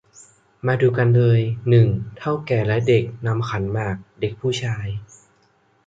[0.67, 1.39] มาดูกันเลย
[1.69, 4.87] หนึ่ง เถ้าแก่และเด็กนำขันหมาก เด็กผู้ชาย